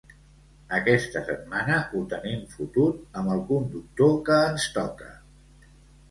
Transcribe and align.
Aquesta 0.75 1.21
setmana 1.25 1.75
ho 1.99 1.99
tenim 2.13 2.39
fotut 2.53 3.19
amb 3.21 3.33
el 3.35 3.43
conductor 3.51 4.15
que 4.31 4.39
ens 4.47 4.65
toca 4.79 5.11